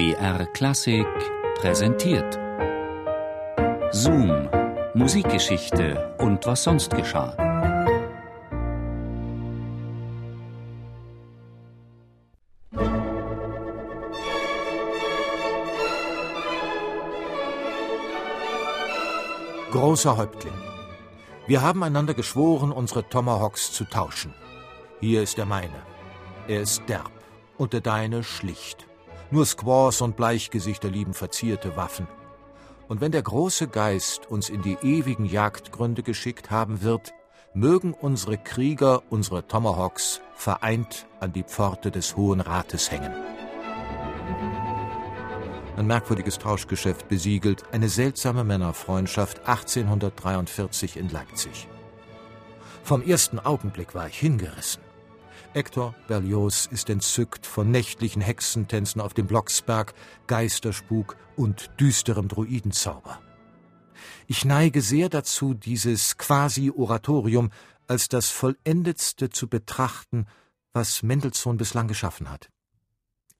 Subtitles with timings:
[0.00, 1.06] BR Klassik
[1.56, 2.38] präsentiert.
[3.90, 4.48] Zoom,
[4.94, 7.36] Musikgeschichte und was sonst geschah.
[19.70, 20.54] Großer Häuptling,
[21.46, 24.32] wir haben einander geschworen, unsere Tomahawks zu tauschen.
[25.00, 25.82] Hier ist der meine.
[26.48, 27.10] Er ist derb
[27.58, 28.89] und der deine schlicht.
[29.32, 32.08] Nur Squaws und Bleichgesichter lieben verzierte Waffen.
[32.88, 37.12] Und wenn der große Geist uns in die ewigen Jagdgründe geschickt haben wird,
[37.54, 43.12] mögen unsere Krieger, unsere Tomahawks, vereint an die Pforte des Hohen Rates hängen.
[45.76, 51.68] Ein merkwürdiges Tauschgeschäft besiegelt eine seltsame Männerfreundschaft 1843 in Leipzig.
[52.82, 54.89] Vom ersten Augenblick war ich hingerissen.
[55.52, 59.94] Hector Berlioz ist entzückt von nächtlichen Hexentänzen auf dem Blocksberg,
[60.28, 63.20] Geisterspuk und düsterem Druidenzauber.
[64.28, 67.50] Ich neige sehr dazu, dieses Quasi-Oratorium
[67.88, 70.26] als das vollendetste zu betrachten,
[70.72, 72.48] was Mendelssohn bislang geschaffen hat.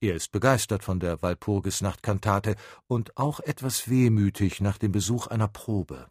[0.01, 6.07] Er ist begeistert von der Walpurgisnachtkantate und auch etwas wehmütig nach dem Besuch einer Probe.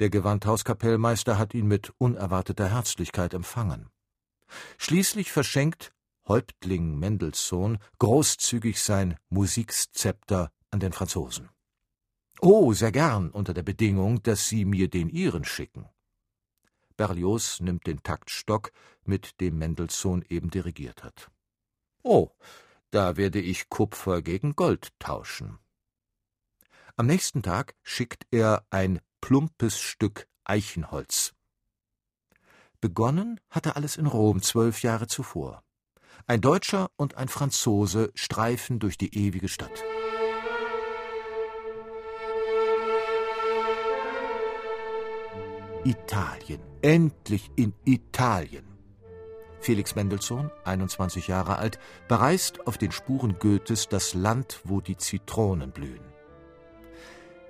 [0.00, 3.91] Der Gewandhauskapellmeister hat ihn mit unerwarteter Herzlichkeit empfangen.
[4.78, 5.92] Schließlich verschenkt
[6.28, 11.48] Häuptling Mendelssohn großzügig sein Musikszepter an den Franzosen.
[12.40, 15.88] Oh, sehr gern, unter der Bedingung, dass Sie mir den Ihren schicken.
[16.96, 18.72] Berlioz nimmt den Taktstock,
[19.04, 21.30] mit dem Mendelssohn eben dirigiert hat.
[22.02, 22.30] Oh,
[22.90, 25.58] da werde ich Kupfer gegen Gold tauschen.
[26.96, 31.32] Am nächsten Tag schickt er ein plumpes Stück Eichenholz.
[32.82, 35.62] Begonnen hatte alles in Rom zwölf Jahre zuvor.
[36.26, 39.84] Ein Deutscher und ein Franzose streifen durch die ewige Stadt.
[45.84, 48.66] Italien, endlich in Italien.
[49.60, 51.78] Felix Mendelssohn, 21 Jahre alt,
[52.08, 56.02] bereist auf den Spuren Goethes das Land, wo die Zitronen blühen.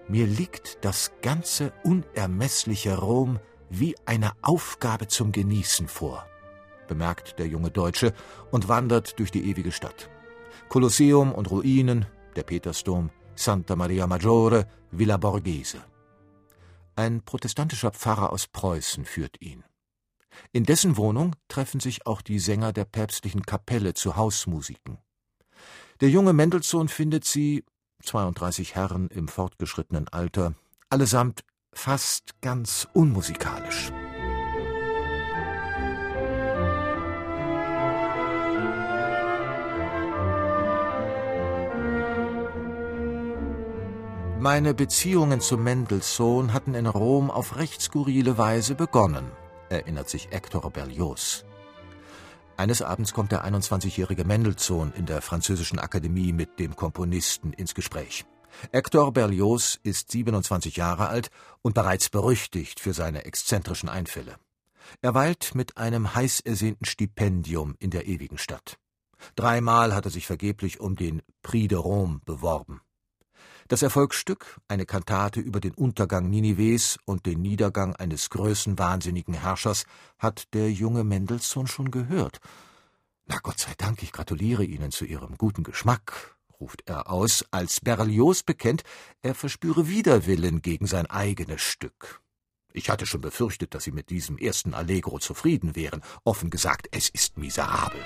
[0.08, 3.38] Mir liegt das ganze unermessliche Rom
[3.72, 6.26] wie eine Aufgabe zum Genießen vor,
[6.88, 8.12] bemerkt der junge Deutsche
[8.50, 10.10] und wandert durch die ewige Stadt.
[10.68, 12.04] Kolosseum und Ruinen,
[12.36, 15.82] der Petersdom, Santa Maria Maggiore, Villa Borghese.
[16.96, 19.64] Ein protestantischer Pfarrer aus Preußen führt ihn.
[20.52, 24.98] In dessen Wohnung treffen sich auch die Sänger der päpstlichen Kapelle zu Hausmusiken.
[26.00, 27.64] Der junge Mendelssohn findet sie,
[28.04, 30.54] 32 Herren im fortgeschrittenen Alter,
[30.90, 33.92] allesamt fast ganz unmusikalisch.
[44.38, 49.30] Meine Beziehungen zu Mendelssohn hatten in Rom auf recht skurrile Weise begonnen,
[49.68, 51.44] erinnert sich Hector Berlioz.
[52.56, 58.24] Eines Abends kommt der 21-jährige Mendelssohn in der Französischen Akademie mit dem Komponisten ins Gespräch.
[58.70, 61.30] Hector Berlioz ist 27 Jahre alt
[61.62, 64.36] und bereits berüchtigt für seine exzentrischen Einfälle.
[65.00, 68.78] Er weilt mit einem heiß ersehnten Stipendium in der ewigen Stadt.
[69.36, 72.80] Dreimal hat er sich vergeblich um den Prix de Rome beworben.
[73.68, 79.84] Das Erfolgsstück, eine Kantate über den Untergang Ninives und den Niedergang eines größenwahnsinnigen Herrschers,
[80.18, 82.40] hat der junge Mendelssohn schon gehört.
[83.26, 87.80] Na Gott sei Dank, ich gratuliere Ihnen zu Ihrem guten Geschmack, ruft er aus, als
[87.80, 88.84] Berlioz bekennt,
[89.20, 92.20] er verspüre Widerwillen gegen sein eigenes Stück.
[92.72, 96.02] Ich hatte schon befürchtet, dass Sie mit diesem ersten Allegro zufrieden wären.
[96.22, 98.00] Offen gesagt, es ist miserabel.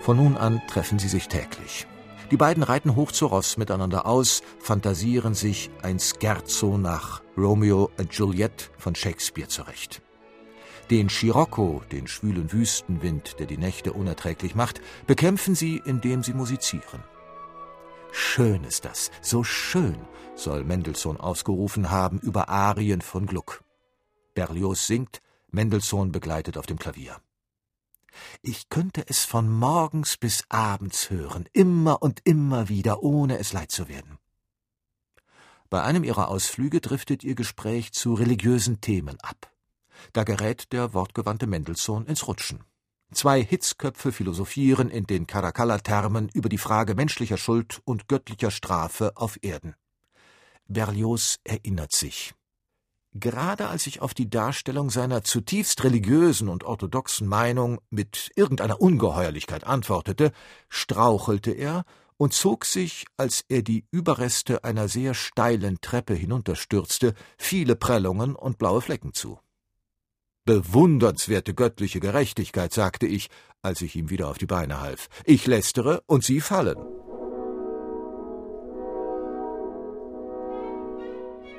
[0.00, 1.86] Von nun an treffen sie sich täglich.
[2.30, 8.14] Die beiden reiten hoch zu Ross miteinander aus, fantasieren sich ein Scherzo nach Romeo und
[8.14, 10.00] Juliette von Shakespeare zurecht.
[10.90, 17.04] Den Scirocco, den schwülen Wüstenwind, der die Nächte unerträglich macht, bekämpfen sie, indem sie musizieren.
[18.10, 19.96] Schön ist das, so schön,
[20.34, 23.62] soll Mendelssohn ausgerufen haben über Arien von Gluck.
[24.34, 25.20] Berlioz singt,
[25.52, 27.18] Mendelssohn begleitet auf dem Klavier.
[28.42, 33.70] Ich könnte es von morgens bis abends hören, immer und immer wieder, ohne es leid
[33.70, 34.18] zu werden.
[35.68, 39.52] Bei einem ihrer Ausflüge driftet ihr Gespräch zu religiösen Themen ab.
[40.12, 42.64] Da gerät der wortgewandte Mendelssohn ins Rutschen.
[43.12, 49.38] Zwei Hitzköpfe philosophieren in den Caracalla-Thermen über die Frage menschlicher Schuld und göttlicher Strafe auf
[49.42, 49.74] Erden.
[50.68, 52.32] Berlioz erinnert sich.
[53.12, 59.64] Gerade als ich auf die Darstellung seiner zutiefst religiösen und orthodoxen Meinung mit irgendeiner Ungeheuerlichkeit
[59.64, 60.30] antwortete,
[60.68, 61.84] strauchelte er
[62.16, 68.58] und zog sich, als er die Überreste einer sehr steilen Treppe hinunterstürzte, viele Prellungen und
[68.58, 69.40] blaue Flecken zu.
[70.50, 73.28] Bewundernswerte göttliche Gerechtigkeit, sagte ich,
[73.62, 75.08] als ich ihm wieder auf die Beine half.
[75.24, 76.76] Ich lästere und Sie fallen.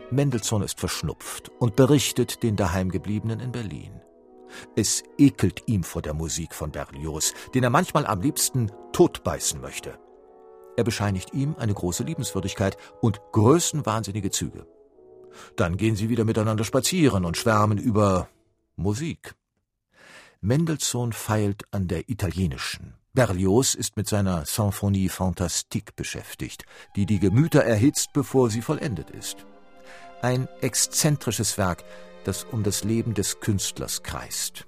[0.09, 4.01] Mendelssohn ist verschnupft und berichtet den Daheimgebliebenen in Berlin.
[4.75, 9.97] Es ekelt ihm vor der Musik von Berlioz, den er manchmal am liebsten totbeißen möchte.
[10.75, 14.67] Er bescheinigt ihm eine große Liebenswürdigkeit und größenwahnsinnige Züge.
[15.55, 18.27] Dann gehen sie wieder miteinander spazieren und schwärmen über
[18.81, 19.35] Musik.
[20.41, 22.95] Mendelssohn feilt an der italienischen.
[23.13, 29.45] Berlioz ist mit seiner Symphonie Fantastique beschäftigt, die die Gemüter erhitzt, bevor sie vollendet ist.
[30.21, 31.83] Ein exzentrisches Werk,
[32.23, 34.65] das um das Leben des Künstlers kreist.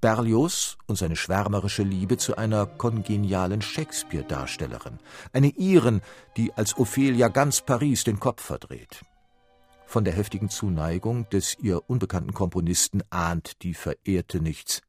[0.00, 4.98] Berlioz und seine schwärmerische Liebe zu einer kongenialen Shakespeare-Darstellerin,
[5.32, 6.02] eine Iren,
[6.36, 9.04] die als Ophelia ganz Paris den Kopf verdreht.
[9.92, 14.80] Von der heftigen Zuneigung des ihr unbekannten Komponisten ahnt die Verehrte nichts.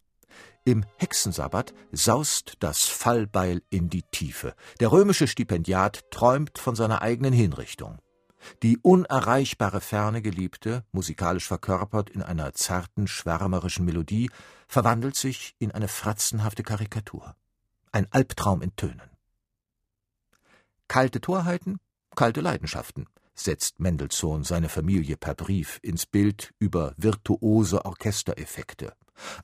[0.63, 4.55] Im Hexensabbat saust das Fallbeil in die Tiefe.
[4.79, 7.97] Der römische Stipendiat träumt von seiner eigenen Hinrichtung.
[8.61, 14.31] Die unerreichbare ferne Geliebte, musikalisch verkörpert in einer zarten, schwärmerischen Melodie,
[14.69, 17.35] verwandelt sich in eine fratzenhafte Karikatur.
[17.91, 19.11] Ein Albtraum in Tönen.
[20.88, 21.81] Kalte Torheiten,
[22.15, 23.05] kalte Leidenschaften,
[23.35, 28.94] setzt Mendelssohn seine Familie per Brief ins Bild über virtuose Orchestereffekte.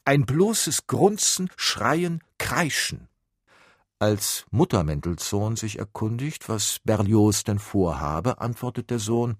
[0.05, 3.09] Ein bloßes Grunzen, Schreien, Kreischen,
[4.01, 9.35] als Mutter Mendelssohn sich erkundigt, was Berlioz denn vorhabe, antwortet der Sohn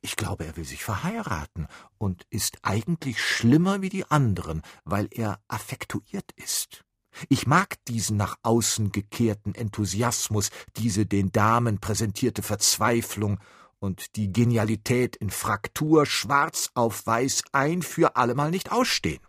[0.00, 1.66] Ich glaube, er will sich verheiraten
[1.98, 6.85] und ist eigentlich schlimmer wie die anderen, weil er affektuiert ist.
[7.28, 13.38] Ich mag diesen nach außen gekehrten Enthusiasmus, diese den Damen präsentierte Verzweiflung
[13.78, 19.20] und die Genialität in Fraktur schwarz auf weiß ein für allemal nicht ausstehen.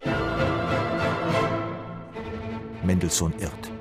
[2.83, 3.71] Mendelssohn irrt.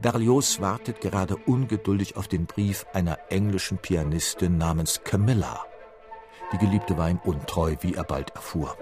[0.00, 5.64] Berlioz wartet gerade ungeduldig auf den Brief einer englischen Pianistin namens Camilla.
[6.52, 8.76] Die Geliebte war ihm untreu, wie er bald erfuhr.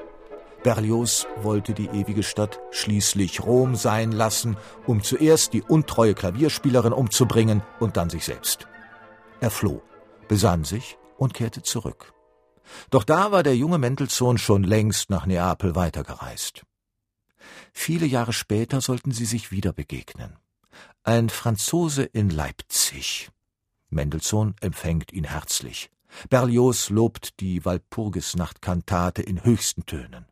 [0.63, 7.63] Berlioz wollte die ewige Stadt schließlich Rom sein lassen, um zuerst die untreue Klavierspielerin umzubringen
[7.79, 8.67] und dann sich selbst.
[9.41, 9.83] Er floh,
[10.29, 12.13] besann sich und kehrte zurück.
[12.91, 16.63] Doch da war der junge Mendelssohn schon längst nach Neapel weitergereist.
[17.73, 20.37] Viele Jahre später sollten sie sich wieder begegnen.
[21.03, 23.31] Ein Franzose in Leipzig.
[23.89, 25.91] Mendelssohn empfängt ihn herzlich.
[26.29, 30.27] Berlioz lobt die Walpurgisnachtkantate in höchsten Tönen.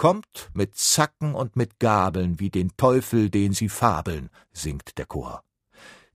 [0.00, 5.42] Kommt mit Zacken und mit Gabeln wie den Teufel, den sie fabeln, singt der Chor.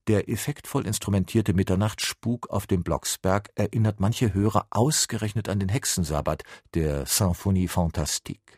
[0.08, 6.42] Der effektvoll instrumentierte Mitternachtsspuk auf dem Blocksberg erinnert manche Hörer ausgerechnet an den Hexensabbat
[6.74, 8.58] der Symphonie Fantastique.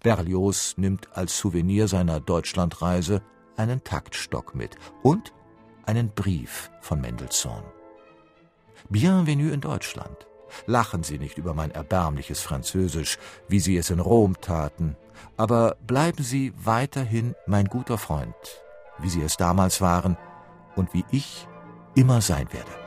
[0.00, 3.20] Berlioz nimmt als Souvenir seiner Deutschlandreise
[3.56, 5.32] einen Taktstock mit und
[5.86, 7.64] einen Brief von Mendelssohn.
[8.88, 10.28] Bienvenue in Deutschland.
[10.66, 13.18] Lachen Sie nicht über mein erbärmliches Französisch,
[13.48, 14.96] wie Sie es in Rom taten,
[15.36, 18.34] aber bleiben Sie weiterhin mein guter Freund,
[18.98, 20.16] wie Sie es damals waren
[20.76, 21.46] und wie ich
[21.94, 22.81] immer sein werde.